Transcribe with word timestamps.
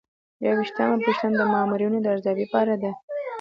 یوویشتمه 0.45 0.95
پوښتنه 1.05 1.35
د 1.37 1.41
مامورینو 1.53 1.97
د 2.01 2.05
ارزیابۍ 2.13 2.45
په 2.51 2.57
اړه 2.63 2.75
ده. 2.83 2.91